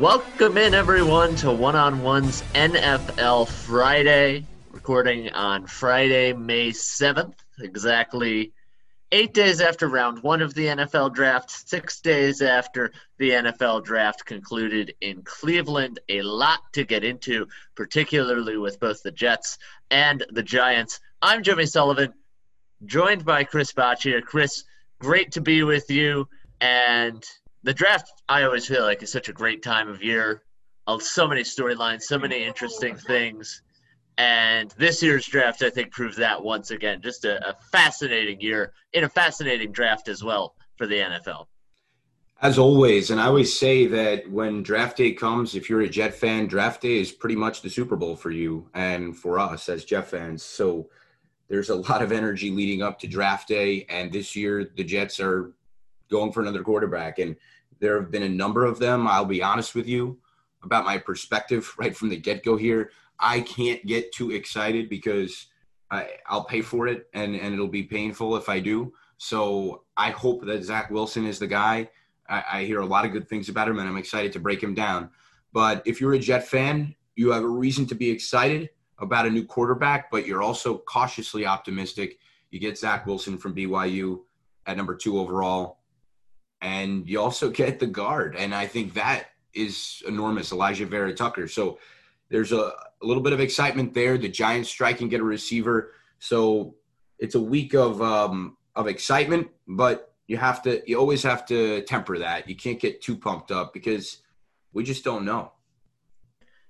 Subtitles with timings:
[0.00, 8.54] Welcome in, everyone, to One on One's NFL Friday, recording on Friday, May 7th, exactly
[9.12, 14.24] eight days after round one of the NFL draft, six days after the NFL draft
[14.24, 16.00] concluded in Cleveland.
[16.08, 19.58] A lot to get into, particularly with both the Jets
[19.90, 21.00] and the Giants.
[21.20, 22.14] I'm Jimmy Sullivan,
[22.86, 24.22] joined by Chris Boccia.
[24.22, 24.64] Chris,
[24.98, 26.26] great to be with you.
[26.58, 27.22] And
[27.62, 30.42] the draft, I always feel like is such a great time of year.
[30.86, 33.62] Of so many storylines, so many interesting things.
[34.18, 37.00] And this year's draft, I think, proves that once again.
[37.00, 41.46] Just a, a fascinating year in a fascinating draft as well for the NFL.
[42.42, 46.14] As always, and I always say that when draft day comes, if you're a Jet
[46.14, 49.84] fan, draft day is pretty much the Super Bowl for you and for us as
[49.84, 50.42] Jet fans.
[50.42, 50.88] So
[51.48, 53.84] there's a lot of energy leading up to draft day.
[53.90, 55.52] And this year, the Jets are
[56.10, 57.18] going for another quarterback.
[57.18, 57.36] And
[57.80, 59.06] there have been a number of them.
[59.06, 60.18] I'll be honest with you
[60.62, 62.90] about my perspective right from the get go here.
[63.18, 65.46] I can't get too excited because
[65.90, 68.92] I, I'll pay for it and, and it'll be painful if I do.
[69.18, 71.90] So I hope that Zach Wilson is the guy.
[72.28, 74.62] I, I hear a lot of good things about him and I'm excited to break
[74.62, 75.10] him down.
[75.52, 79.30] But if you're a Jet fan, you have a reason to be excited about a
[79.30, 82.18] new quarterback, but you're also cautiously optimistic.
[82.50, 84.20] You get Zach Wilson from BYU
[84.66, 85.79] at number two overall
[86.60, 90.52] and you also get the guard, and I think that is enormous.
[90.52, 91.48] Alijah Vera Tucker.
[91.48, 91.78] So
[92.28, 94.16] there's a, a little bit of excitement there.
[94.16, 95.92] The Giants strike and get a receiver.
[96.18, 96.76] So
[97.18, 101.82] it's a week of um, of excitement, but you have to you always have to
[101.82, 102.48] temper that.
[102.48, 104.18] You can't get too pumped up because
[104.72, 105.52] we just don't know.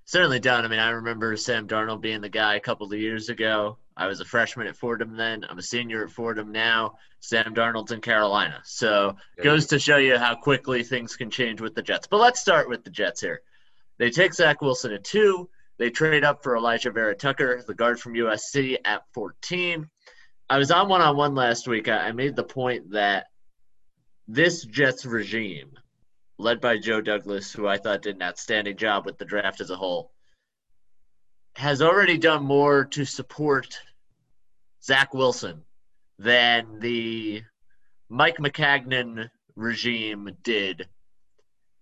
[0.05, 0.65] Certainly don't.
[0.65, 4.07] I mean, I remember Sam Darnold being the guy a couple of years ago I
[4.07, 5.45] was a freshman at Fordham then.
[5.49, 6.97] I'm a senior at Fordham now.
[7.19, 8.61] Sam Darnold's in Carolina.
[8.63, 12.07] So goes to show you how quickly things can change with the Jets.
[12.07, 13.41] But let's start with the Jets here.
[13.97, 15.49] They take Zach Wilson at two.
[15.77, 19.89] They trade up for Alijah Vera Tucker, the guard from USC, at 14.
[20.49, 21.87] I was on one on one last week.
[21.87, 23.27] I made the point that
[24.27, 25.71] this Jets regime,
[26.37, 29.69] led by Joe Douglas, who I thought did an outstanding job with the draft as
[29.69, 30.11] a whole,
[31.55, 33.79] has already done more to support
[34.83, 35.63] Zach Wilson
[36.17, 37.43] than the
[38.09, 40.87] Mike Maccagnan regime did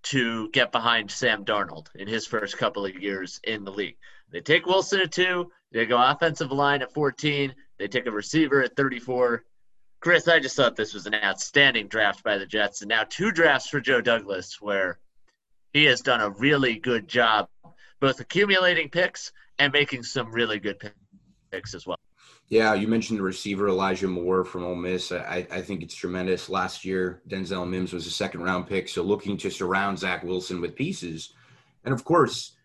[0.02, 3.97] to get behind Sam Darnold in his first couple of years in the league.
[4.31, 8.63] They take Wilson at two, they go offensive line at 14, they take a receiver
[8.63, 9.44] at 34.
[10.00, 13.31] Chris, I just thought this was an outstanding draft by the Jets, and now two
[13.31, 15.00] drafts for Joe Douglas where
[15.74, 17.50] he has done a really good job
[18.00, 20.92] both accumulating picks and making some really good
[21.52, 21.97] picks as well.
[22.47, 25.12] Yeah, you mentioned the receiver Elijah Moore from Ole Miss.
[25.12, 26.50] I, I think it's tremendous.
[26.50, 30.59] Last year, Denzel Mims was a second round pick, so looking to surround Zach Wilson
[30.59, 31.34] with pieces,
[31.84, 32.56] and of course,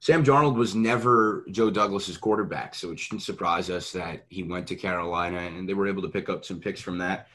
[0.00, 4.66] Sam Darnold was never Joe Douglas's quarterback, so it shouldn't surprise us that he went
[4.68, 7.28] to Carolina and they were able to pick up some picks from that.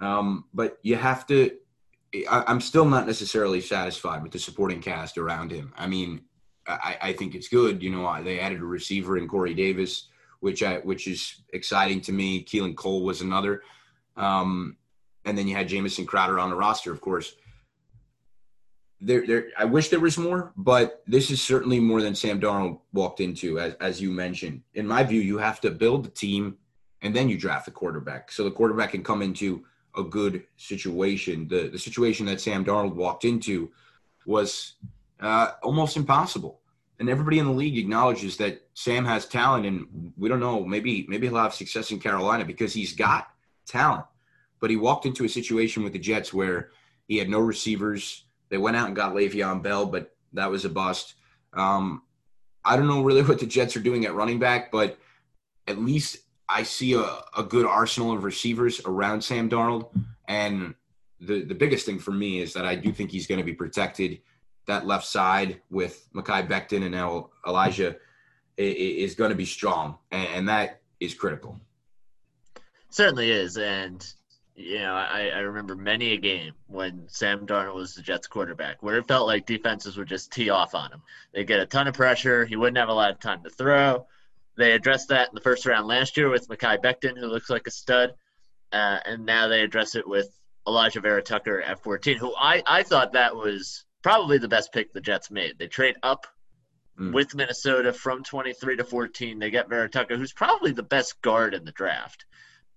[0.00, 1.52] Um, but you have to.
[2.30, 5.74] I, I'm still not necessarily satisfied with the supporting cast around him.
[5.76, 6.22] I mean,
[6.66, 7.82] I, I think it's good.
[7.82, 10.08] You know, they added a receiver in Corey Davis,
[10.40, 12.44] which I which is exciting to me.
[12.44, 13.62] Keelan Cole was another,
[14.16, 14.76] um,
[15.24, 17.34] and then you had Jamison Crowder on the roster, of course.
[19.00, 19.48] There, there.
[19.58, 23.60] I wish there was more, but this is certainly more than Sam Darnold walked into,
[23.60, 24.62] as as you mentioned.
[24.74, 26.56] In my view, you have to build the team,
[27.02, 29.64] and then you draft the quarterback, so the quarterback can come into
[29.96, 31.46] a good situation.
[31.46, 33.70] The the situation that Sam Darnold walked into
[34.24, 34.74] was
[35.20, 36.60] uh, almost impossible.
[36.98, 40.64] And everybody in the league acknowledges that Sam has talent, and we don't know.
[40.64, 43.28] Maybe maybe he'll have success in Carolina because he's got
[43.66, 44.06] talent.
[44.60, 46.70] But he walked into a situation with the Jets where
[47.06, 48.24] he had no receivers.
[48.48, 51.14] They went out and got Le'Veon Bell, but that was a bust.
[51.52, 52.02] Um,
[52.64, 54.98] I don't know really what the Jets are doing at running back, but
[55.66, 57.04] at least I see a,
[57.36, 59.90] a good arsenal of receivers around Sam Darnold.
[60.28, 60.74] And
[61.20, 63.52] the, the biggest thing for me is that I do think he's going to be
[63.52, 64.20] protected
[64.66, 67.96] that left side with Mekhi Becton and now Alijah
[68.56, 71.60] is going to be strong, and that is critical.
[72.90, 74.06] Certainly is, and
[74.54, 78.82] you know I, I remember many a game when Sam Darnold was the Jets quarterback,
[78.82, 81.02] where it felt like defenses would just tee off on him.
[81.32, 82.46] They get a ton of pressure.
[82.46, 84.06] He wouldn't have a lot of time to throw.
[84.56, 87.66] They addressed that in the first round last year with Mekhi Becton, who looks like
[87.66, 88.14] a stud,
[88.72, 90.30] uh, and now they address it with
[90.66, 94.92] Alijah Vera Tucker at 14, who I, I thought that was probably the best pick
[94.92, 95.58] the Jets made.
[95.58, 96.28] They trade up
[96.96, 97.12] mm.
[97.12, 99.40] with Minnesota from 23 to 14.
[99.40, 102.24] They get Vera Tucker, who's probably the best guard in the draft.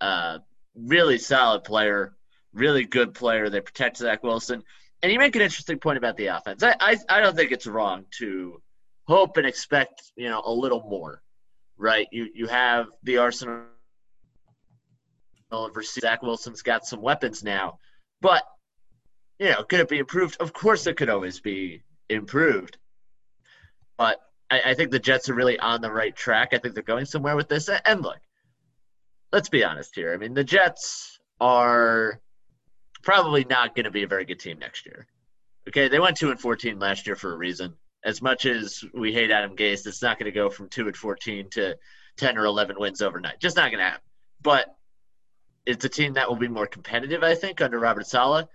[0.01, 0.39] Uh,
[0.75, 2.15] really solid player,
[2.51, 3.47] really good player.
[3.47, 4.63] They protect Zach Wilson.
[5.03, 6.63] and you make an interesting point about the offense.
[6.63, 8.59] I, I, I don't think it's wrong to
[9.07, 11.21] hope and expect, you know, a little more,
[11.77, 12.07] right?
[12.11, 13.65] You you have the arsenal
[15.83, 17.77] Zach Wilson's got some weapons now,
[18.19, 18.41] but
[19.39, 20.38] you know, could it be improved?
[20.39, 22.77] Of course, it could always be improved.
[23.97, 24.21] But
[24.51, 26.50] I, I think the Jets are really on the right track.
[26.53, 27.69] I think they're going somewhere with this.
[27.86, 28.19] And look,
[29.31, 30.13] let's be honest here.
[30.13, 32.19] I mean, the Jets are
[33.01, 35.07] probably not going to be a very good team next year.
[35.68, 37.75] Okay, they went two and fourteen last year for a reason.
[38.03, 40.95] As much as we hate Adam Gase, it's not going to go from two and
[40.95, 41.77] fourteen to
[42.18, 43.39] ten or eleven wins overnight.
[43.39, 44.01] Just not going to happen.
[44.42, 44.74] But
[45.65, 48.47] it's a team that will be more competitive, I think, under Robert Saleh.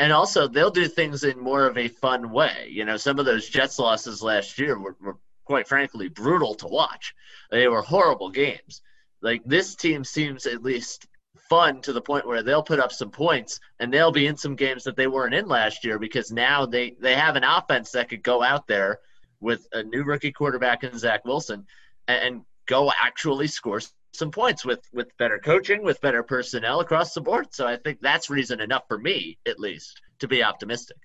[0.00, 2.68] And also, they'll do things in more of a fun way.
[2.70, 6.68] You know, some of those Jets losses last year were, were quite frankly brutal to
[6.68, 7.14] watch.
[7.50, 8.80] They were horrible games.
[9.20, 11.06] Like this team seems at least
[11.50, 14.56] fun to the point where they'll put up some points and they'll be in some
[14.56, 18.08] games that they weren't in last year because now they they have an offense that
[18.08, 19.00] could go out there
[19.40, 21.66] with a new rookie quarterback in Zach Wilson
[22.08, 23.82] and, and go actually score
[24.12, 27.54] some points with with better coaching, with better personnel across the board.
[27.54, 30.96] So I think that's reason enough for me, at least, to be optimistic.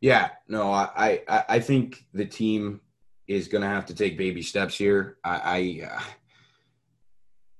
[0.00, 2.80] Yeah, no, I I, I think the team
[3.26, 5.18] is going to have to take baby steps here.
[5.24, 6.02] I I, uh,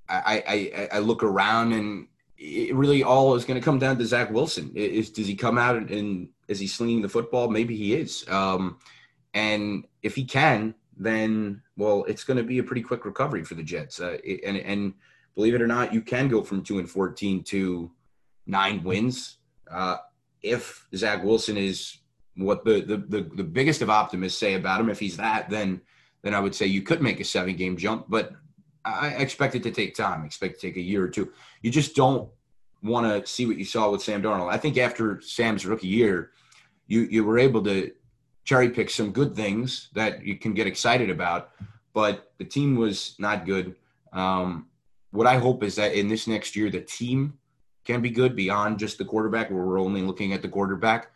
[0.08, 2.06] I I, I look around and
[2.38, 4.72] it really all is going to come down to Zach Wilson.
[4.74, 7.48] Is does he come out and is he slinging the football?
[7.48, 8.24] Maybe he is.
[8.28, 8.78] Um,
[9.34, 13.54] and if he can, then well, it's going to be a pretty quick recovery for
[13.54, 14.00] the Jets.
[14.00, 14.94] Uh, and and
[15.34, 17.90] believe it or not, you can go from two and fourteen to
[18.46, 19.38] nine wins
[19.70, 19.96] uh,
[20.42, 21.98] if Zach Wilson is
[22.36, 24.88] what the, the the the biggest of optimists say about him.
[24.88, 25.80] If he's that, then
[26.22, 28.32] then I would say you could make a seven game jump, but
[28.84, 30.24] I expect it to take time.
[30.24, 31.32] Expect to take a year or two.
[31.60, 32.28] You just don't
[32.82, 34.52] want to see what you saw with Sam Darnold.
[34.52, 36.30] I think after Sam's rookie year,
[36.86, 37.90] you you were able to
[38.46, 41.50] cherry pick some good things that you can get excited about,
[41.92, 43.74] but the team was not good.
[44.12, 44.68] Um,
[45.10, 47.36] what I hope is that in this next year, the team
[47.84, 51.10] can be good beyond just the quarterback, where we're only looking at the quarterback,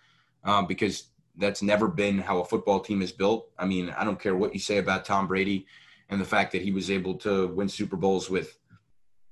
[0.45, 1.05] um, because
[1.37, 3.49] that's never been how a football team is built.
[3.59, 5.67] I mean, I don't care what you say about Tom Brady
[6.09, 8.59] and the fact that he was able to win Super Bowls with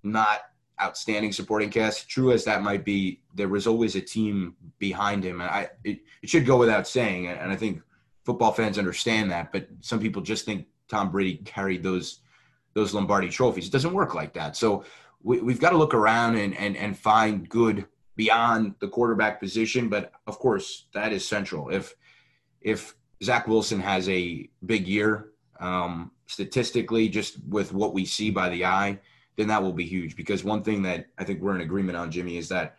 [0.05, 0.43] not
[0.81, 2.09] outstanding supporting cast.
[2.09, 5.41] True as that might be, there was always a team behind him.
[5.41, 7.83] And I it, it should go without saying, and I think
[8.29, 9.51] football fans understand that.
[9.53, 12.21] But some people just think Tom Brady carried those
[12.75, 13.67] those Lombardi trophies.
[13.67, 14.55] It doesn't work like that.
[14.55, 14.85] So
[15.23, 17.87] we, we've got to look around and and and find good
[18.17, 19.89] beyond the quarterback position.
[19.89, 21.71] But of course, that is central.
[21.71, 21.95] If
[22.61, 22.95] if
[23.25, 28.67] Zach Wilson has a big year, um, statistically, just with what we see by the
[28.67, 28.99] eye,
[29.37, 30.17] then that will be huge.
[30.17, 32.77] Because one thing that I think we're in agreement on, Jimmy, is that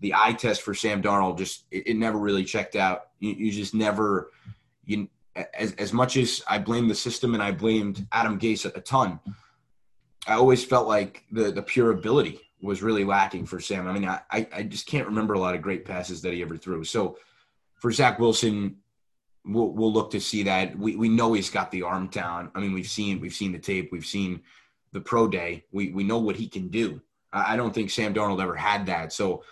[0.00, 3.08] the eye test for Sam Darnold just it, it never really checked out.
[3.20, 4.30] You, you, just never
[4.86, 5.08] you
[5.54, 8.80] as as much as I blame the system and I blamed Adam Gase a, a
[8.80, 9.20] ton.
[10.26, 13.86] I always felt like the the pure ability was really lacking for Sam.
[13.86, 16.56] I mean, I I just can't remember a lot of great passes that he ever
[16.56, 16.84] threw.
[16.84, 17.18] So
[17.76, 18.76] for Zach Wilson,
[19.44, 20.76] we'll, we'll look to see that.
[20.76, 22.50] We, we know he's got the arm talent.
[22.54, 24.42] I mean, we've seen we've seen the tape, we've seen
[24.92, 25.64] the pro day.
[25.72, 27.00] We we know what he can do.
[27.32, 29.12] I, I don't think Sam Darnold ever had that.
[29.12, 29.44] So,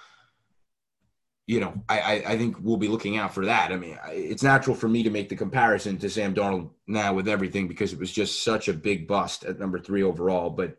[1.47, 3.71] you know, I, I, think we'll be looking out for that.
[3.71, 7.29] I mean, it's natural for me to make the comparison to Sam Darnold now with
[7.29, 10.49] everything because it was just such a big bust at number three overall.
[10.49, 10.79] But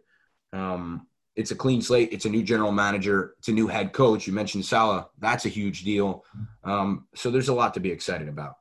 [0.53, 1.05] um,
[1.35, 2.13] it's a clean slate.
[2.13, 3.35] It's a new general manager.
[3.37, 4.25] It's a new head coach.
[4.25, 5.05] You mentioned Saleh.
[5.19, 6.25] That's a huge deal.
[6.63, 8.55] Um, so there's a lot to be excited about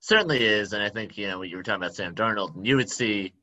[0.00, 0.72] certainly is.
[0.72, 3.34] And I think, you know, you were talking about Sam Darnold, and you would see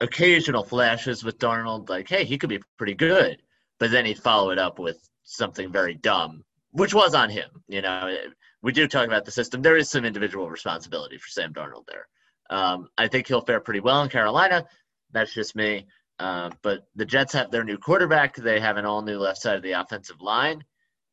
[0.00, 3.42] occasional flashes with Darnold, like, hey, he could be pretty good.
[3.78, 6.44] But then he'd follow it up with something very dumb,
[6.74, 7.48] which was on him.
[7.68, 8.16] You know,
[8.62, 9.62] we do talk about the system.
[9.62, 12.08] There is some individual responsibility for Sam Darnold there.
[12.50, 14.66] Um, I think he'll fare pretty well in Carolina.
[15.12, 15.86] That's just me.
[16.18, 18.34] Uh, but the Jets have their new quarterback.
[18.36, 20.64] They have an all new left side of the offensive line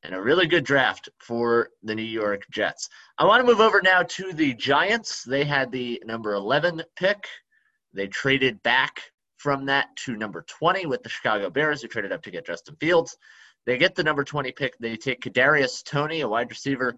[0.04, 2.90] and a really good draft for the New York Jets.
[3.20, 5.24] I want to move over now to the Giants.
[5.24, 7.28] They had the number 11 pick.
[7.94, 9.00] They traded back
[9.38, 12.76] from that to number 20 with the Chicago Bears, who traded up to get Justin
[12.80, 13.16] Fields.
[13.66, 14.78] They get the number 20 pick.
[14.80, 16.98] They take Kadarius Toney, a wide receiver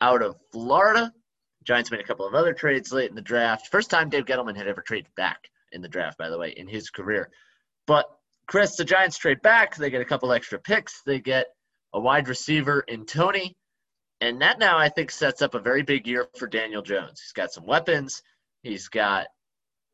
[0.00, 1.12] out of Florida.
[1.64, 3.68] Giants made a couple of other trades late in the draft.
[3.68, 6.68] First time Dave Gettleman had ever traded back in the draft, by the way, in
[6.68, 7.30] his career.
[7.86, 8.06] But
[8.46, 9.76] Chris, the Giants trade back.
[9.76, 11.02] They get a couple extra picks.
[11.02, 11.46] They get
[11.92, 13.56] a wide receiver in Tony.
[14.20, 17.20] And that now I think sets up a very big year for Daniel Jones.
[17.20, 18.22] He's got some weapons.
[18.62, 19.26] He's got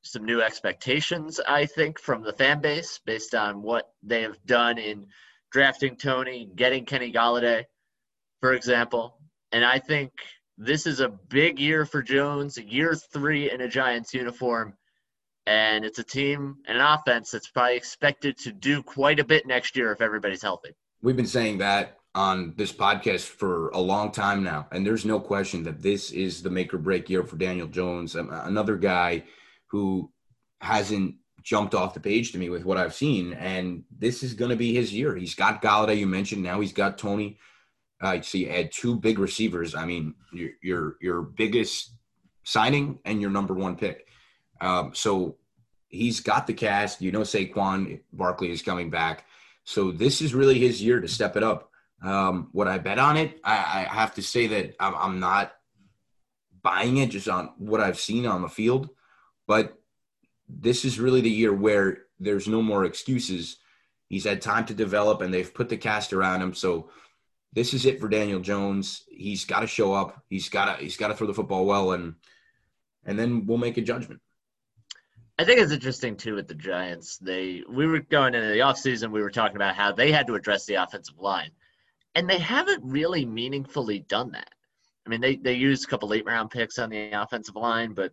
[0.03, 4.79] some new expectations, I think, from the fan base based on what they have done
[4.79, 5.07] in
[5.51, 7.65] drafting Toney, getting Kenny Golladay,
[8.41, 9.19] for example.
[9.53, 10.13] And I think
[10.59, 14.75] this is a big year for Jones, year three in a Giants uniform.
[15.47, 19.47] And it's a team and an offense that's probably expected to do quite a bit
[19.47, 20.71] next year if everybody's healthy.
[21.03, 24.69] We've been saying that on this podcast for a long time now.
[24.71, 28.17] And there's no question that this is the make or break year for Daniel Jones,
[28.17, 29.25] um, another guy
[29.69, 30.11] who
[30.61, 33.33] hasn't jumped off the page to me with what I've seen.
[33.35, 35.17] And this is going to be his year.
[35.17, 36.43] He's got Golladay, you mentioned.
[36.43, 37.39] Now he's got Toney.
[38.01, 39.75] Uh, so you add two big receivers.
[39.75, 41.93] I mean, your your, your biggest
[42.45, 44.07] signing and your number one pick.
[44.61, 45.37] Um, so
[45.89, 47.03] he's got the cast.
[47.03, 49.25] You know, Saquon Barkley is coming back.
[49.65, 51.71] So this is really his year to step it up.
[52.03, 53.39] Um, would I bet on it?
[53.45, 55.53] I, I have to say that I'm, I'm not
[56.63, 58.89] buying it just on what I've seen on the field.
[59.47, 59.80] But
[60.59, 63.57] this is really the year where there's no more excuses.
[64.09, 66.55] He's had time to develop, and they've put the cast around him.
[66.55, 66.91] So
[67.53, 69.05] this is it for Daniel Jones.
[69.11, 70.23] He's got to show up.
[70.29, 72.15] He's got to he's got to throw the football well, and
[73.05, 74.21] and then we'll make a judgment.
[75.39, 77.17] I think it's interesting too with the Giants.
[77.17, 80.35] They we were going into the offseason, we were talking about how they had to
[80.35, 81.51] address the offensive line.
[82.15, 84.51] And they haven't really meaningfully done that.
[85.07, 88.13] I mean, they, they used a couple late round picks on the offensive line, but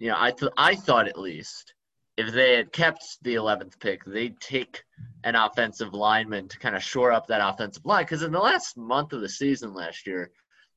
[0.00, 1.74] you know, I th- I thought at least
[2.16, 4.82] if they had kept the 11th pick, they'd take
[5.24, 8.04] an offensive lineman to kind of shore up that offensive line.
[8.04, 10.30] Because in the last month of the season last year,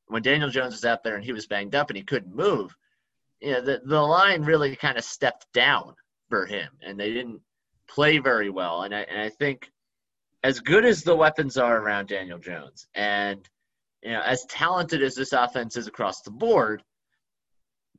[0.08, 2.76] when Daniel Jones was out there and he was banged up and he couldn't move,
[3.40, 5.94] you know, the, the line really kind of stepped down
[6.28, 7.40] for him and they didn't
[7.88, 8.82] play very well.
[8.82, 9.70] And I, and I think
[10.42, 13.48] as good as the weapons are around Daniel Jones and
[14.02, 16.82] you know, as talented as this offense is across the board,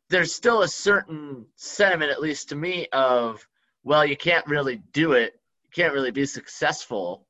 [0.09, 3.45] there's still a certain sentiment, at least to me, of
[3.83, 7.27] well, you can't really do it, you can't really be successful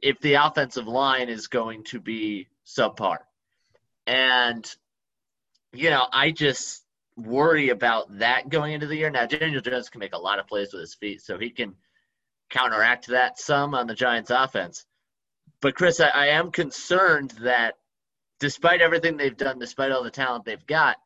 [0.00, 3.18] if the offensive line is going to be subpar.
[4.06, 4.64] And
[5.72, 6.84] you know, I just
[7.16, 9.10] worry about that going into the year.
[9.10, 11.74] Now, Daniel Jones can make a lot of plays with his feet, so he can
[12.50, 14.84] counteract that some on the Giants' offense.
[15.60, 17.74] But Chris, I, I am concerned that
[18.38, 20.96] despite everything they've done, despite all the talent they've got,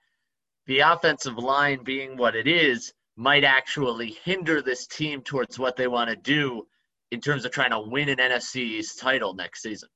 [0.69, 5.89] the offensive line being what it is might actually hinder this team towards what they
[5.89, 6.67] want to do
[7.11, 9.89] in terms of trying to win an NFC East title next season.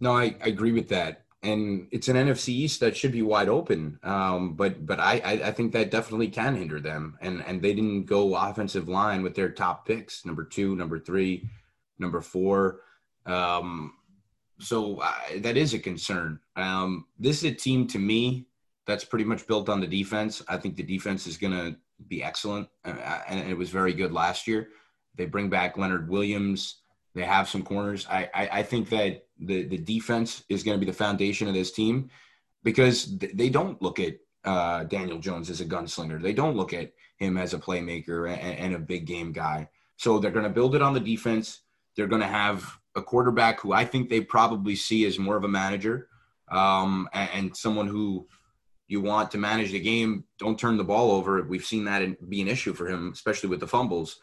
[0.00, 3.48] No, I, I agree with that and it's an NFC East that should be wide
[3.48, 3.98] open.
[4.02, 7.18] Um, but but I, I think that definitely can hinder them.
[7.20, 11.48] And and they didn't go offensive line with their top picks, number two, number three,
[11.98, 12.80] number four.
[13.26, 13.94] Um,
[14.60, 16.38] so uh, that is a concern.
[16.54, 18.46] Um, this is a team to me
[18.86, 20.42] that's pretty much built on the defense.
[20.48, 21.76] I think the defense is going to
[22.08, 24.68] be excellent, uh, and it was very good last year.
[25.14, 26.78] They bring back Leonard Williams.
[27.14, 28.06] They have some corners.
[28.10, 31.54] I, I, I think that the, the defense is going to be the foundation of
[31.54, 32.10] this team
[32.62, 36.20] because they don't look at uh, Daniel Jones as a gunslinger.
[36.20, 39.68] They don't look at him as a playmaker and, and a big game guy.
[39.96, 41.60] So they're going to build it on the defense.
[41.96, 45.44] They're going to have a quarterback who I think they probably see as more of
[45.44, 46.08] a manager
[46.50, 48.26] um, and, and, someone who
[48.92, 50.24] you want to manage the game.
[50.38, 51.42] Don't turn the ball over.
[51.42, 54.20] We've seen that be an issue for him, especially with the fumbles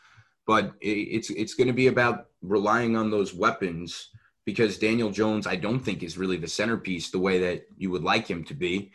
[0.50, 4.10] but it's it's going to be about relying on those weapons
[4.48, 8.02] because Daniel Jones, I don't think is really the centerpiece the way that you would
[8.02, 8.92] like him to be.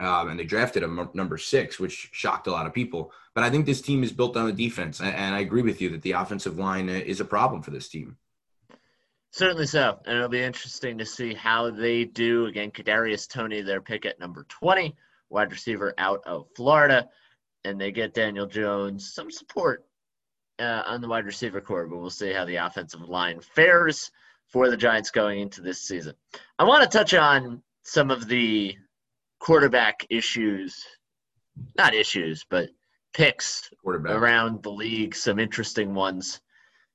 [0.00, 3.12] Um, and they drafted him number six, which shocked a lot of people.
[3.34, 5.90] But I think this team is built on the defense, and I agree with you
[5.90, 8.16] that the offensive line is a problem for this team.
[9.38, 12.46] Certainly so, and it'll be interesting to see how they do.
[12.46, 14.96] Again, Kadarius Toney, their pick at number twenty,
[15.30, 17.08] wide receiver out of Florida,
[17.62, 19.86] and they get Daniel Jones some support
[20.58, 24.10] uh, on the wide receiver corps, but we'll see how the offensive line fares
[24.48, 26.14] for the Giants going into this season.
[26.58, 28.76] I want to touch on some of the
[29.38, 30.84] quarterback issues,
[31.76, 32.70] not issues, but
[33.14, 36.40] picks around the league, some interesting ones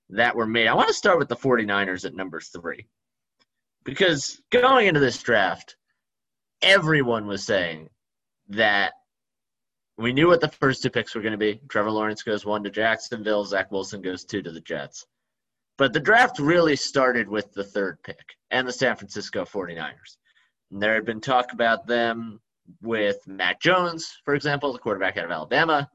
[0.10, 0.68] that were made.
[0.68, 2.88] I want to start with the 49ers at number three.
[3.84, 5.76] Because going into this draft,
[6.62, 7.90] everyone was saying
[8.50, 8.94] that
[9.98, 11.62] we knew what the first two picks were going to be.
[11.70, 13.46] Trevor Lawrence goes one to Jacksonville.
[13.46, 15.06] Zach Wilson goes two to the Jets.
[15.78, 20.18] But the draft really started with the third pick and the San Francisco 49ers.
[20.72, 22.40] And there had been talk about them
[22.82, 25.90] with Mac Jones, for example, the quarterback out of Alabama.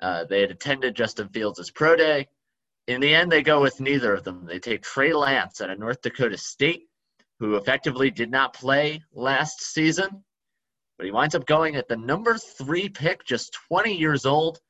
[0.00, 2.28] Uh, they had attended Justin Fields' pro day.
[2.86, 4.46] In the end, they go with neither of them.
[4.46, 6.88] They take Trey Lance out of North Dakota State,
[7.38, 10.24] who effectively did not play last season
[11.02, 14.60] but he winds up going at the number three pick, just 20 years old.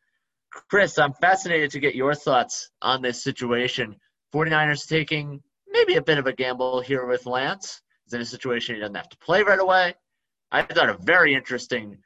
[0.70, 3.96] Chris, I'm fascinated to get your thoughts on this situation.
[4.34, 7.82] 49ers taking maybe a bit of a gamble here with Lance.
[8.06, 9.94] He's in a situation he doesn't have to play right away.
[10.50, 11.98] I thought a very interesting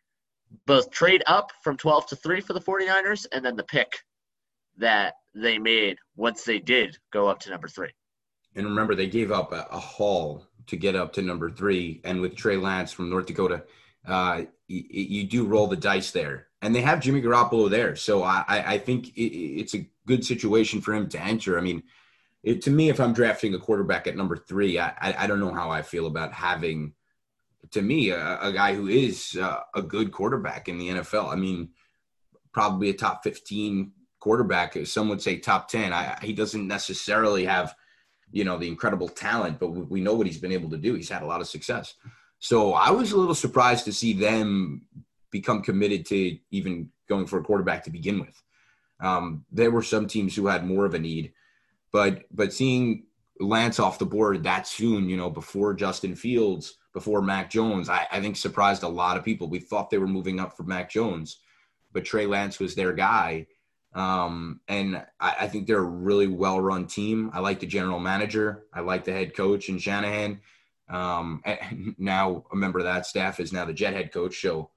[0.66, 3.92] both trade up from 12 to 3 for the 49ers and then the pick
[4.78, 7.90] that they made once they did go up to number 3.
[8.56, 12.00] And remember, they gave up a, a haul to get up to number three.
[12.04, 13.64] And with Trey Lance from North Dakota,
[14.06, 16.48] uh, you, you, do roll the dice there.
[16.62, 17.96] And they have Jimmy Garoppolo there.
[17.96, 21.58] So I, I think it, it's a good situation for him to enter.
[21.58, 21.82] I mean,
[22.42, 25.40] it, to me, if I'm drafting a quarterback at number three, I, I, I don't
[25.40, 26.94] know how I feel about having,
[27.72, 31.32] to me, a, a guy who is uh, a good quarterback in the NFL.
[31.32, 31.70] I mean,
[32.52, 33.92] probably a top 15
[34.26, 34.76] quarterback.
[34.86, 35.92] Some would say top 10.
[35.92, 37.74] I, he doesn't necessarily have–
[38.32, 40.94] you know the incredible talent, but we know what he's been able to do.
[40.94, 41.94] He's had a lot of success.
[42.38, 44.82] So I was a little surprised to see them
[45.30, 48.42] become committed to even going for a quarterback to begin with.
[49.00, 51.32] Um, there were some teams who had more of a need,
[51.92, 53.04] but but seeing
[53.38, 58.06] Lance off the board that soon, you know, before Justin Fields, before Mac Jones, I,
[58.10, 59.48] I think surprised a lot of people.
[59.48, 61.38] We thought they were moving up for Mac Jones,
[61.92, 63.46] but Trey Lance was their guy.
[63.96, 67.30] Um, and I, I, think they're a really well run team.
[67.32, 68.64] I like the general manager.
[68.70, 70.38] I like the head coach and Shanahan.
[70.90, 71.42] Um,
[71.98, 74.42] now a member of that staff is now the Jet head coach.
[74.42, 74.68] So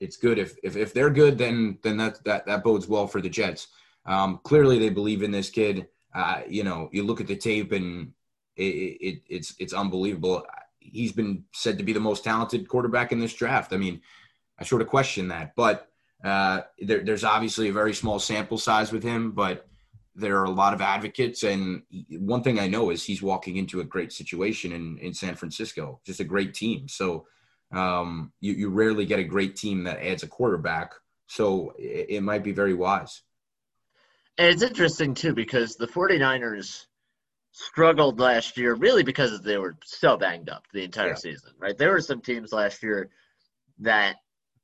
[0.00, 3.22] it's good if, if, if they're good, then, then that, that, that bodes well for
[3.22, 3.68] the Jets.
[4.04, 5.88] Um, clearly they believe in this kid.
[6.14, 8.12] Uh, you know, you look at the tape and
[8.56, 10.44] it, it, it's, it's unbelievable.
[10.78, 13.72] He's been said to be the most talented quarterback in this draft.
[13.72, 14.02] I mean,
[14.58, 15.91] I sort of question that, but
[16.24, 19.66] uh, there, there's obviously a very small sample size with him, but
[20.14, 21.42] there are a lot of advocates.
[21.42, 25.34] And one thing I know is he's walking into a great situation in, in San
[25.34, 26.88] Francisco, just a great team.
[26.88, 27.26] So
[27.72, 30.92] um, you, you rarely get a great team that adds a quarterback.
[31.26, 33.22] So it, it might be very wise.
[34.38, 36.86] And it's interesting, too, because the 49ers
[37.52, 41.14] struggled last year really because they were so banged up the entire yeah.
[41.14, 41.76] season, right?
[41.76, 43.10] There were some teams last year
[43.80, 44.16] that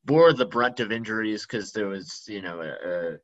[0.04, 3.16] bore the brunt of injuries because there was, you know, a, a,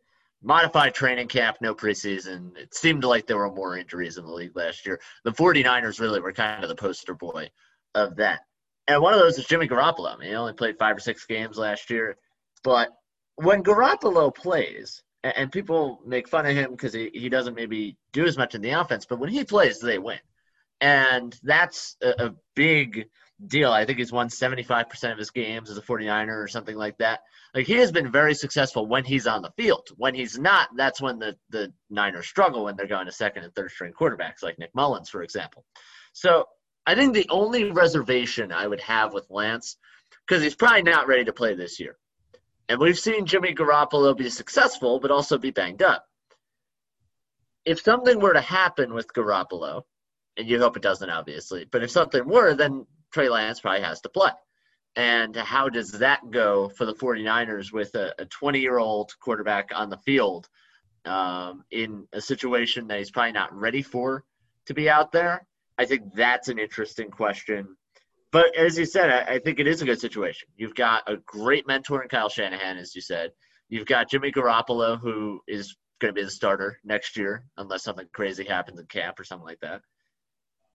[0.42, 2.56] modified training camp, no preseason.
[2.58, 5.00] It seemed like there were more injuries in the league last year.
[5.24, 7.48] The 49ers really were kind of the poster boy
[7.94, 8.40] of that.
[8.86, 10.14] And one of those is Jimmy Garoppolo.
[10.14, 12.18] I mean, he only played five or six games last year.
[12.62, 12.90] But
[13.36, 18.26] when Garoppolo plays, and people make fun of him because he, he doesn't maybe do
[18.26, 20.18] as much in the offense, but when he plays, they win.
[20.82, 23.06] And that's a, a big–
[23.46, 23.72] deal.
[23.72, 27.20] I think he's won 75% of his games as a 49er or something like that.
[27.54, 29.88] Like he has been very successful when he's on the field.
[29.96, 33.54] When he's not, that's when the, the Niners struggle when they're going to second and
[33.54, 35.64] third string quarterbacks like Nick Mullens, for example.
[36.12, 36.46] So
[36.86, 39.76] I think the only reservation I would have with Lance,
[40.26, 41.96] because he's probably not ready to play this year.
[42.68, 46.06] And we've seen Jimmy Garoppolo be successful, but also be banged up.
[47.64, 49.82] If something were to happen with Garoppolo,
[50.36, 54.00] and you hope it doesn't, obviously, but if something were, then Trey Lance probably has
[54.00, 54.32] to play.
[54.96, 59.88] And how does that go for the 49ers with a 20 year old quarterback on
[59.88, 60.48] the field
[61.04, 64.24] um, in a situation that he's probably not ready for
[64.66, 65.46] to be out there?
[65.78, 67.76] I think that's an interesting question.
[68.32, 70.48] But as you said, I, I think it is a good situation.
[70.56, 73.30] You've got a great mentor in Kyle Shanahan, as you said.
[73.68, 78.08] You've got Jimmy Garoppolo, who is going to be the starter next year, unless something
[78.12, 79.82] crazy happens in camp or something like that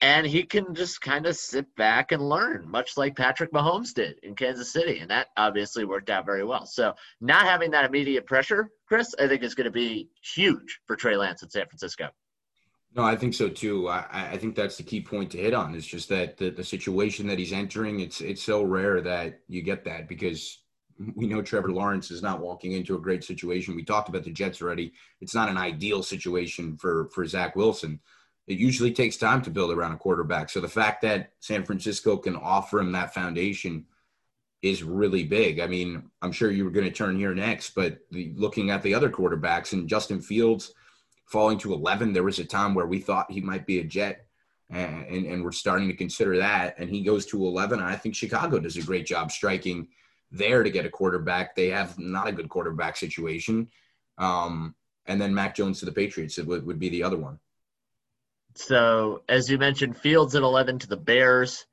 [0.01, 4.17] and he can just kind of sit back and learn, much like Patrick Mahomes did
[4.23, 6.65] in Kansas City, and that obviously worked out very well.
[6.65, 10.95] So, not having that immediate pressure, Chris, I think is going to be huge for
[10.95, 12.09] Trey Lance in San Francisco.
[12.95, 13.87] No, I think so too.
[13.87, 15.75] I, I think that's the key point to hit on.
[15.75, 19.61] Is just that the, the situation that he's entering, it's it's so rare that you
[19.61, 20.59] get that because
[21.15, 23.75] we know Trevor Lawrence is not walking into a great situation.
[23.75, 24.93] We talked about the Jets already.
[25.21, 27.99] It's not an ideal situation for for Zach Wilson
[28.49, 30.49] it usually takes time to build around a quarterback.
[30.49, 33.85] So the fact that San Francisco can offer him that foundation
[34.63, 35.59] is really big.
[35.59, 38.81] I mean, I'm sure you were going to turn here next, but the, looking at
[38.81, 40.73] the other quarterbacks and Justin Fields
[41.25, 44.25] falling to 11, there was a time where we thought he might be a Jet,
[44.71, 46.75] and, and, we're starting to consider that.
[46.77, 47.79] And he goes to 11.
[47.79, 49.87] I think Chicago does a great job striking
[50.31, 51.55] there to get a quarterback.
[51.55, 53.69] They have not a good quarterback situation.
[54.17, 57.39] Um, and then Mac Jones to the Patriots would, would be the other one.
[58.55, 61.65] So, as you mentioned, Fields at 11 to the Bears.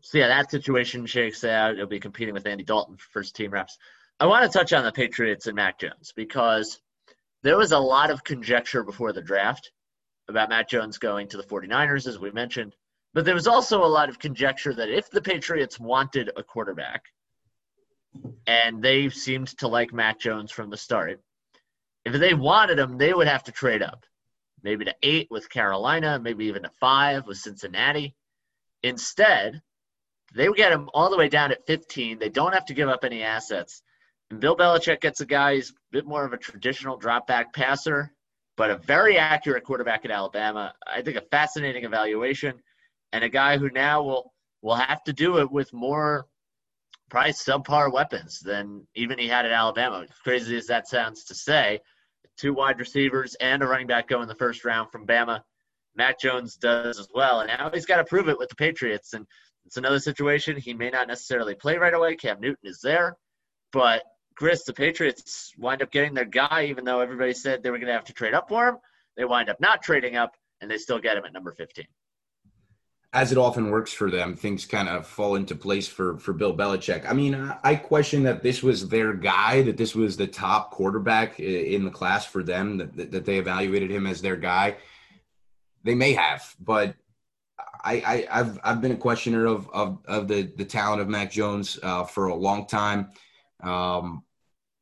[0.00, 1.76] So, yeah, that situation shakes out.
[1.76, 3.78] He'll be competing with Andy Dalton for first team reps.
[4.18, 6.80] I want to touch on the Patriots and Mac Jones because
[7.42, 9.70] there was a lot of conjecture before the draft
[10.28, 12.74] about Mac Jones going to the 49ers, as we mentioned.
[13.12, 17.04] But there was also a lot of conjecture that if the Patriots wanted a quarterback,
[18.46, 21.20] and they seemed to like Mac Jones from the start,
[22.04, 24.04] if they wanted him, they would have to trade up
[24.64, 28.16] maybe to eight with Carolina, maybe even to five with Cincinnati.
[28.82, 29.62] Instead,
[30.34, 32.18] They get him all the way down at 15.
[32.18, 33.82] They don't have to give up any assets.
[34.30, 37.52] And Bill Belichick gets a guy who's a bit more of a traditional drop back
[37.54, 38.12] passer,
[38.56, 40.74] but a very accurate quarterback at Alabama.
[40.86, 42.54] I think a fascinating evaluation,
[43.12, 46.26] and a guy who now will will have to do it with more
[47.10, 50.06] probably subpar weapons than even he had at Alabama.
[50.24, 51.80] Crazy as that sounds to say,
[52.36, 55.42] two wide receivers and a running back go in the first round from Bama.
[55.96, 59.12] Mac Jones does as well, and now he's got to prove it with the Patriots.
[59.12, 59.26] And
[59.64, 60.56] it's another situation.
[60.56, 62.16] He may not necessarily play right away.
[62.16, 63.16] Cam Newton is there,
[63.72, 64.02] but
[64.36, 67.86] Chris, the Patriots wind up getting their guy, even though everybody said they were going
[67.86, 68.76] to have to trade up for him.
[69.16, 71.86] They wind up not trading up, and they still get him at number 15
[73.14, 76.54] as it often works for them, things kind of fall into place for for Bill
[76.54, 77.08] Belichick.
[77.08, 81.38] I mean, I question that this was their guy, that this was the top quarterback
[81.38, 84.76] in the class for them, that, that they evaluated him as their guy.
[85.84, 86.96] They may have, but
[87.84, 91.30] I, I have I've been a questioner of of, of the the talent of Mac
[91.30, 93.10] Jones uh, for a long time.
[93.62, 94.24] Um,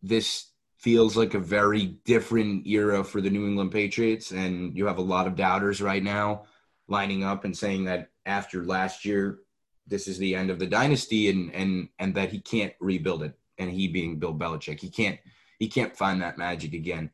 [0.03, 0.47] this
[0.79, 5.03] feels like a very different era for the New England Patriots, and you have a
[5.03, 6.45] lot of doubters right now
[6.89, 9.41] lining up and saying that after last year,
[9.87, 13.35] this is the end of the dynasty, and and and that he can't rebuild it.
[13.59, 15.19] And he being Bill Belichick, he can't
[15.59, 17.11] he can't find that magic again.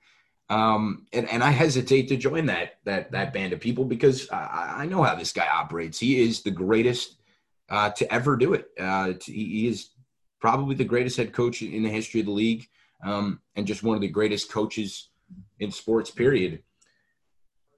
[0.51, 4.77] Um, and, and I hesitate to join that that that band of people because I,
[4.79, 5.99] I know how this guy operates.
[5.99, 7.16] He is the greatest
[7.68, 8.71] uh, to ever do it.
[8.79, 9.90] Uh, to, he is
[10.40, 12.66] probably the greatest head coach in the history of the league,
[13.05, 15.11] um, and just one of the greatest coaches
[15.61, 16.11] in sports.
[16.11, 16.62] Period.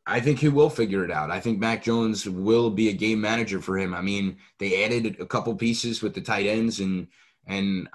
[0.06, 1.30] I think he will figure it out.
[1.30, 3.94] I think Mac Jones will be a game manager for him.
[3.94, 7.06] I mean, they added a couple pieces with the tight ends, and
[7.46, 7.88] and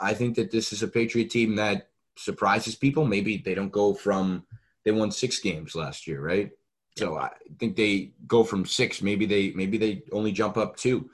[0.00, 3.04] I think that this is a Patriot team that surprises people.
[3.04, 4.44] Maybe they don't go from
[4.84, 6.50] they won six games last year, right?
[6.96, 9.02] So I think they go from six.
[9.02, 11.10] Maybe they maybe they only jump up two,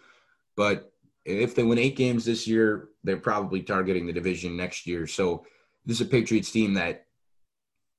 [0.56, 0.92] but
[1.24, 5.06] if they win eight games this year, they're probably targeting the division next year.
[5.06, 5.46] So
[5.86, 7.03] this is a Patriots team that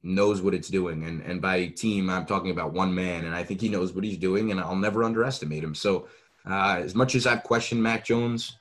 [0.06, 1.04] knows what it's doing.
[1.04, 4.04] And and by team, I'm talking about one man, and I think he knows what
[4.04, 5.76] he's doing, and I'll never underestimate him.
[5.76, 6.08] So
[6.50, 8.58] uh, as much as I've questioned Mac Jones,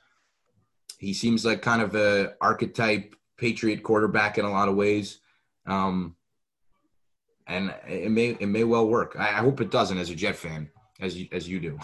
[0.97, 5.19] he seems like kind of a archetype Patriot quarterback in a lot of ways.
[5.67, 6.15] Um,
[7.47, 9.15] and it may it may well work.
[9.17, 11.79] I, I hope it doesn't as a Jet fan, as you as you do.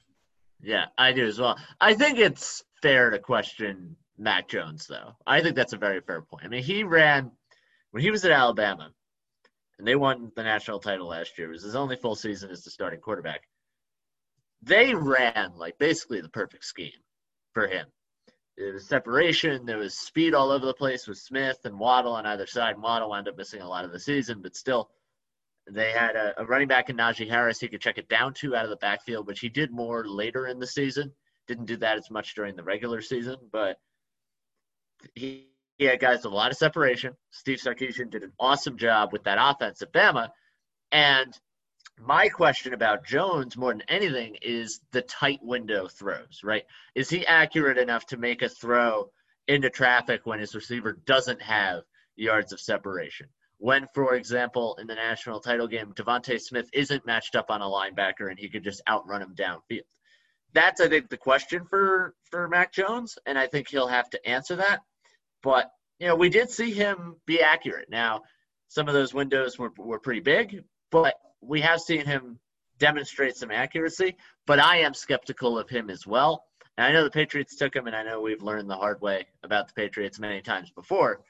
[0.62, 1.56] yeah, I do as well.
[1.80, 5.14] I think it's fair to question Mac Jones, though.
[5.26, 6.44] I think that's a very fair point.
[6.44, 7.30] I mean, he ran
[7.90, 8.90] when he was at Alabama
[9.78, 11.48] and they won the national title last year.
[11.48, 13.42] It was his only full season as the starting quarterback.
[14.62, 16.90] They ran like basically the perfect scheme
[17.52, 17.86] for him.
[18.56, 22.26] There was separation, there was speed all over the place with Smith and Waddle on
[22.26, 22.76] either side.
[22.76, 24.90] Waddle wound up missing a lot of the season, but still,
[25.70, 28.56] they had a, a running back in Najee Harris he could check it down to
[28.56, 31.12] out of the backfield, which he did more later in the season.
[31.46, 33.76] Didn't do that as much during the regular season, but
[35.14, 35.46] he
[35.86, 37.14] had guys with a lot of separation.
[37.30, 40.28] Steve Sarkisian did an awesome job with that offense at Bama.
[40.90, 41.32] And
[42.00, 46.64] my question about Jones more than anything is the tight window throws, right?
[46.94, 49.10] Is he accurate enough to make a throw
[49.46, 51.82] into traffic when his receiver doesn't have
[52.16, 53.28] yards of separation?
[53.58, 57.64] When, for example, in the national title game, DeVonta Smith isn't matched up on a
[57.64, 59.82] linebacker and he could just outrun him downfield.
[60.54, 64.26] That's, I think, the question for for Mac Jones, and I think he'll have to
[64.26, 64.80] answer that.
[65.42, 67.90] But you know, we did see him be accurate.
[67.90, 68.22] Now,
[68.68, 72.38] some of those windows were were pretty big, but we have seen him
[72.78, 74.16] demonstrate some accuracy.
[74.46, 76.44] But I am skeptical of him as well.
[76.76, 79.26] And I know the Patriots took him, and I know we've learned the hard way
[79.42, 81.22] about the Patriots many times before.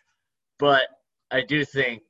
[0.58, 0.86] But
[1.30, 2.02] I do think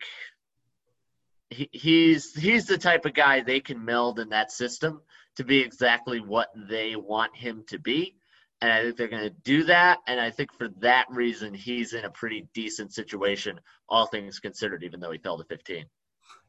[1.50, 5.00] he, he's he's the type of guy they can meld in that system
[5.36, 8.17] to be exactly what they want him to be
[8.60, 9.98] and I think they're going to do that.
[10.06, 14.82] And I think for that reason, he's in a pretty decent situation, all things considered,
[14.82, 15.84] even though he fell to 15.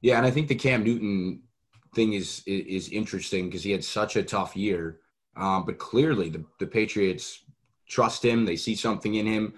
[0.02, 1.42] Yeah, and I think the Cam Newton
[1.94, 5.00] thing is is, interesting because he had such a tough year,
[5.36, 7.44] um, but clearly the, the Patriots
[7.88, 8.46] trust him.
[8.46, 9.54] They see something in him.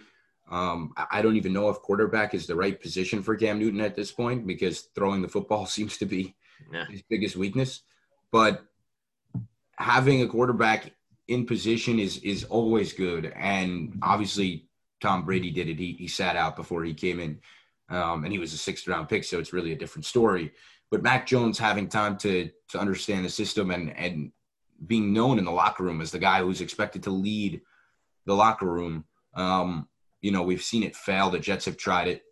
[0.50, 3.96] Um, I don't even know if quarterback is the right position for Cam Newton at
[3.96, 6.36] this point because throwing the football seems to be
[6.74, 6.86] yeah.
[6.90, 7.84] his biggest weakness.
[8.32, 8.66] But
[9.78, 10.94] having a quarterback
[11.32, 13.34] in position is is always good.
[13.36, 14.67] And obviously,
[15.00, 15.80] Tom Brady did it.
[15.80, 17.39] He he sat out before he came in,
[17.89, 20.52] um, and he was a sixth round pick, so it's really a different story.
[20.91, 24.32] But Mac Jones having time to to understand the system and and
[24.86, 27.62] being known in the locker room as the guy who's expected to lead
[28.26, 29.06] the locker room.
[29.34, 29.88] Um,
[30.22, 31.30] you know, we've seen it fail.
[31.30, 32.24] The Jets have tried it,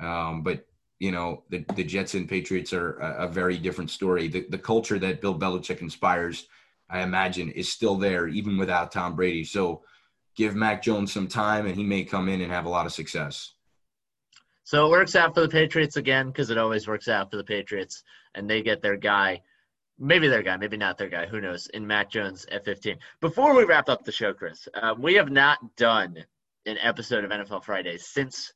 [0.00, 0.66] um, but
[0.98, 4.26] you know, the, the Jets and Patriots are a, a very different story.
[4.26, 6.48] The, the culture that Bill Belichick inspires
[6.90, 9.44] I imagine, is still there even without Tom Brady.
[9.44, 9.82] So
[10.36, 12.92] give Mac Jones some time, and he may come in and have a lot of
[12.92, 13.52] success.
[14.64, 17.44] So it works out for the Patriots again because it always works out for the
[17.44, 19.42] Patriots, and they get their guy,
[19.98, 22.96] maybe their guy, maybe not their guy, who knows, in Mac Jones at 15.
[23.20, 26.24] Before we wrap up the show, Chris, um, we have not done
[26.66, 28.52] an episode of NFL Fridays since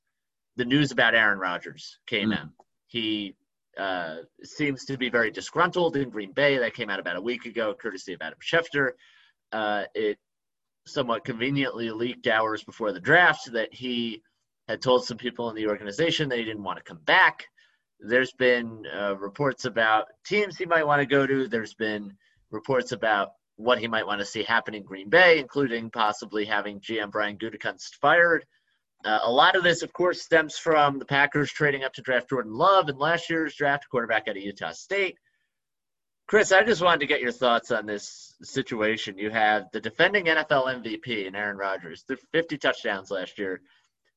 [0.56, 2.38] the news about Aaron Rodgers came mm.
[2.38, 2.48] out.
[2.86, 3.34] He
[3.78, 6.58] uh, seems to be very disgruntled in Green Bay.
[6.58, 8.92] That came out about a week ago, courtesy of Adam Schefter.
[9.50, 10.18] Uh, it
[10.86, 14.22] somewhat conveniently leaked hours before the draft that he
[14.68, 17.46] had told some people in the organization that he didn't want to come back.
[18.00, 21.46] There's been uh, reports about teams he might want to go to.
[21.46, 22.14] There's been
[22.50, 26.80] reports about what he might want to see happen in Green Bay, including possibly having
[26.80, 28.44] GM Brian Gutekunst fired.
[29.04, 32.28] Uh, a lot of this, of course, stems from the Packers trading up to draft
[32.28, 35.18] Jordan Love in last year's draft, quarterback out of Utah State.
[36.28, 39.18] Chris, I just wanted to get your thoughts on this situation.
[39.18, 43.60] You have the defending NFL MVP and Aaron Rodgers, threw 50 touchdowns last year,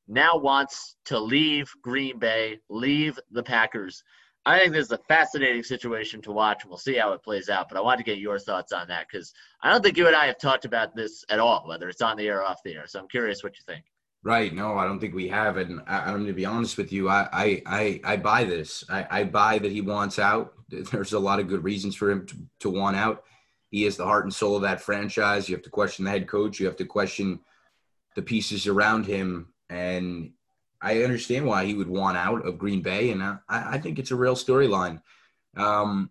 [0.08, 4.04] now wants to leave Green Bay, leave the Packers.
[4.46, 7.68] I think this is a fascinating situation to watch, we'll see how it plays out.
[7.68, 10.16] But I wanted to get your thoughts on that because I don't think you and
[10.16, 12.76] I have talked about this at all, whether it's on the air or off the
[12.76, 12.86] air.
[12.86, 13.86] So I'm curious what you think.
[14.26, 14.52] Right.
[14.56, 15.58] No, I don't think we have.
[15.58, 17.10] And I, am going to be honest with you.
[17.10, 18.84] I, I, I, I buy this.
[18.90, 20.54] I, I, buy that he wants out.
[20.70, 23.24] There's a lot of good reasons for him to, to want out.
[23.70, 25.48] He is the heart and soul of that franchise.
[25.48, 26.60] You have to question the head coach.
[26.60, 27.40] You have to question
[28.16, 29.50] the pieces around him.
[29.70, 30.32] And
[30.82, 33.12] I understand why he would want out of Green Bay.
[33.12, 35.04] And I, I think it's a real storyline.
[35.56, 36.10] Um,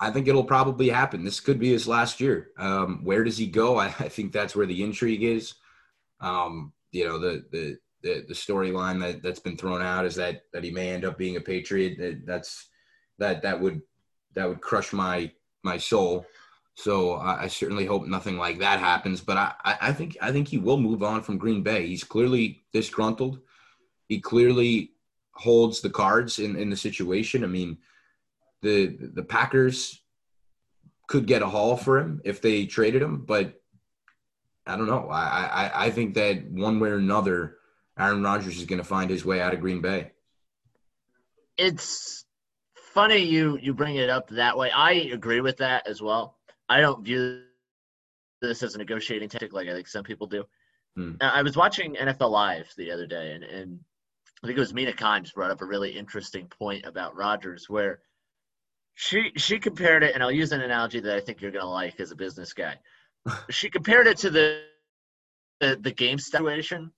[0.00, 1.22] I think it'll probably happen.
[1.22, 2.52] This could be his last year.
[2.56, 3.76] Um, where does he go?
[3.76, 5.52] I, I think that's where the intrigue is.
[6.22, 10.42] Um, you know the the the, the storyline that that's been thrown out is that
[10.52, 11.98] that he may end up being a patriot.
[11.98, 12.68] That, that's
[13.18, 13.82] that that would
[14.34, 15.30] that would crush my
[15.62, 16.26] my soul.
[16.74, 19.20] So I, I certainly hope nothing like that happens.
[19.20, 21.86] But I, I think I think he will move on from Green Bay.
[21.86, 23.40] He's clearly disgruntled.
[24.08, 24.92] He clearly
[25.32, 27.44] holds the cards in, in the situation.
[27.44, 27.78] I mean,
[28.62, 30.00] the the Packers
[31.06, 33.59] could get a haul for him if they traded him, but
[34.70, 35.08] I don't know.
[35.10, 35.22] I,
[35.66, 37.56] I, I think that one way or another,
[37.98, 40.12] Aaron Rodgers is going to find his way out of Green Bay.
[41.58, 42.24] It's
[42.94, 44.70] funny you you bring it up that way.
[44.70, 46.38] I agree with that as well.
[46.68, 47.42] I don't view
[48.40, 50.44] this as a negotiating tactic like I think some people do.
[50.96, 51.12] Hmm.
[51.20, 53.80] I was watching NFL Live the other day, and, and
[54.42, 58.00] I think it was Mina Kimes brought up a really interesting point about Rodgers, where
[58.94, 61.68] she she compared it, and I'll use an analogy that I think you're going to
[61.68, 62.76] like as a business guy
[63.50, 64.62] she compared it to the,
[65.60, 66.90] the the, game situation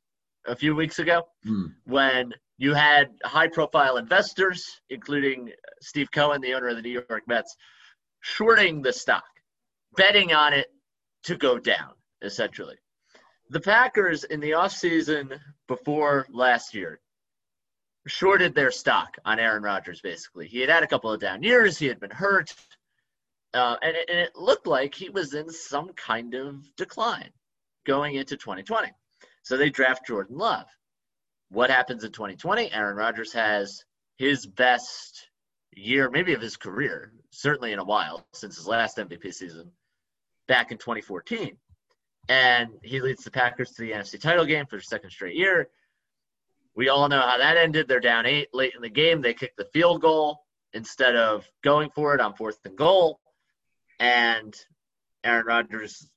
[0.47, 1.67] a few weeks ago hmm.
[1.85, 7.23] when you had high profile investors, including Steve Cohen, the owner of the New York
[7.27, 7.57] Mets,
[8.21, 9.25] shorting the stock,
[9.97, 10.69] betting on it
[11.25, 12.77] to go down, essentially.
[13.51, 17.01] The Packers in the offseason before last year
[18.07, 20.47] shorted their stock on Aaron Rodgers, basically.
[20.49, 22.55] He had had a couple of down years, he had been hurt.
[23.55, 27.31] Uh, and, it, and it looked like he was in some kind of decline
[27.85, 28.88] going into 2020.
[29.43, 30.67] So they draft Jordan Love.
[31.51, 32.73] What happens in 2020?
[32.73, 33.85] Aaron Rodgers has
[34.17, 35.29] his best
[35.75, 39.71] year, maybe of his career, certainly in a while, since his last MVP season
[40.49, 41.57] back in 2014.
[42.29, 45.69] And he leads the Packers to the NFC title game for the second straight year.
[46.75, 47.88] We all know how that ended.
[47.88, 49.21] They're down eight late in the game.
[49.21, 53.21] They kick the field goal instead of going for it on fourth and goal
[54.03, 54.53] and
[55.23, 56.11] Aaron Rodgers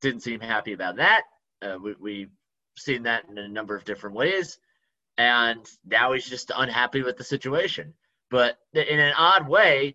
[0.00, 1.24] didn't seem happy about that.
[1.60, 2.30] Uh, we, we've
[2.78, 4.58] seen that in a number of different ways,
[5.18, 7.92] and now he's just unhappy with the situation.
[8.30, 9.94] But in an odd way,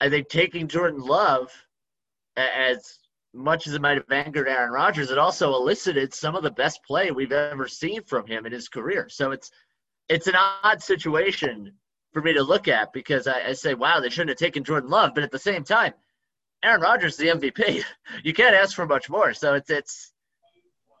[0.00, 1.52] I think taking Jordan Love,
[2.36, 2.98] as
[3.32, 6.82] much as it might have angered Aaron Rodgers, it also elicited some of the best
[6.84, 9.08] play we've ever seen from him in his career.
[9.08, 9.52] So it's
[10.08, 11.74] it's an odd situation
[12.12, 14.90] for me to look at because I, I say, wow, they shouldn't have taken Jordan
[14.90, 15.92] Love, but at the same time,
[16.62, 17.84] Aaron Rodgers is the MVP.
[18.24, 19.32] You can't ask for much more.
[19.32, 20.12] So it's it's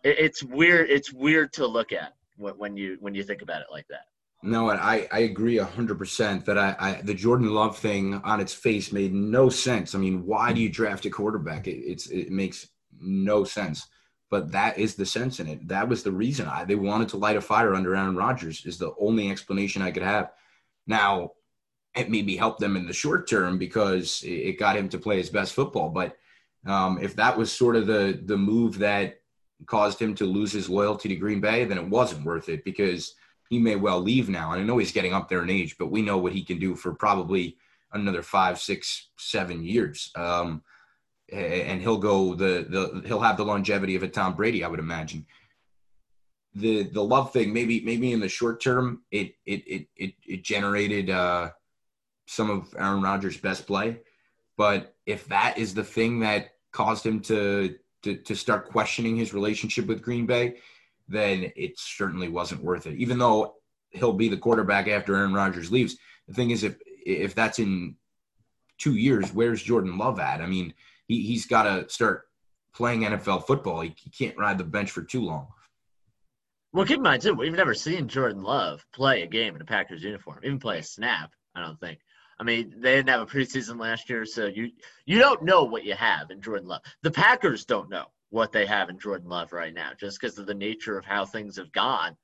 [0.04, 0.88] it's weird.
[0.90, 4.04] It's weird to look at when you when you think about it like that.
[4.42, 8.40] No, and I, I agree hundred percent that I, I the Jordan Love thing on
[8.40, 9.94] its face made no sense.
[9.94, 11.66] I mean, why do you draft a quarterback?
[11.66, 12.68] It, it's it makes
[13.00, 13.88] no sense.
[14.30, 15.66] But that is the sense in it.
[15.66, 18.64] That was the reason I they wanted to light a fire under Aaron Rodgers.
[18.64, 20.30] Is the only explanation I could have.
[20.86, 21.32] Now
[21.96, 25.30] it maybe helped them in the short term because it got him to play his
[25.30, 25.88] best football.
[25.88, 26.16] But
[26.66, 29.20] um, if that was sort of the the move that
[29.66, 33.14] caused him to lose his loyalty to Green Bay, then it wasn't worth it because
[33.48, 34.52] he may well leave now.
[34.52, 36.58] And I know he's getting up there in age, but we know what he can
[36.58, 37.56] do for probably
[37.92, 40.12] another five, six, seven years.
[40.14, 40.62] Um,
[41.32, 44.80] and he'll go the the he'll have the longevity of a Tom Brady, I would
[44.80, 45.26] imagine.
[46.54, 50.44] The the love thing, maybe maybe in the short term, it it it it, it
[50.44, 51.50] generated uh,
[52.30, 53.98] some of Aaron Rodgers' best play,
[54.56, 59.34] but if that is the thing that caused him to to, to start questioning his
[59.34, 60.56] relationship with Green Bay,
[61.08, 62.94] then it certainly wasn't worth it.
[62.94, 63.56] Even though
[63.90, 67.96] he'll be the quarterback after Aaron Rodgers leaves, the thing is, if if that's in
[68.78, 70.40] two years, where's Jordan Love at?
[70.40, 70.72] I mean,
[71.08, 72.28] he, he's got to start
[72.72, 73.80] playing NFL football.
[73.80, 75.48] He, he can't ride the bench for too long.
[76.72, 79.64] Well, keep in mind too, we've never seen Jordan Love play a game in a
[79.64, 81.32] Packers uniform, even play a snap.
[81.56, 81.98] I don't think.
[82.40, 84.70] I mean, they didn't have a preseason last year, so you
[85.04, 86.80] you don't know what you have in Jordan Love.
[87.02, 90.46] The Packers don't know what they have in Jordan Love right now, just because of
[90.46, 92.16] the nature of how things have gone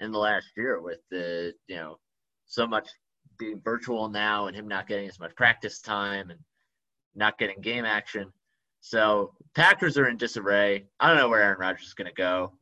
[0.00, 1.98] in the last year with the you know
[2.44, 2.90] so much
[3.38, 6.40] being virtual now and him not getting as much practice time and
[7.14, 8.30] not getting game action.
[8.82, 10.84] So Packers are in disarray.
[11.00, 12.52] I don't know where Aaron Rodgers is going to go.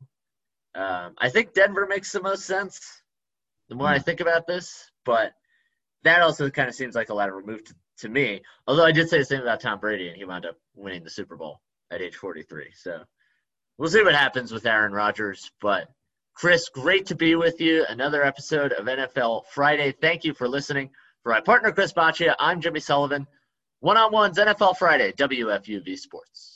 [0.75, 2.79] Um, I think Denver makes the most sense
[3.67, 3.87] the more.
[3.87, 4.03] I hmm.
[4.03, 5.33] think about this, but
[6.03, 8.41] that also kind of seems like a lot of to, to me.
[8.67, 11.09] Although I did say the same about Tom Brady, and he wound up winning the
[11.09, 11.61] Super Bowl
[11.91, 12.71] at age 43.
[12.75, 13.01] So
[13.77, 15.51] we'll see what happens with Aaron Rodgers.
[15.61, 15.89] But
[16.33, 17.85] Chris, great to be with you.
[17.87, 19.91] Another episode of NFL Friday.
[19.91, 20.89] Thank you for listening.
[21.23, 23.27] For my partner Chris Boccia, I'm Jimmy Sullivan.
[23.79, 26.51] One on ones NFL Friday, WFUV Sports.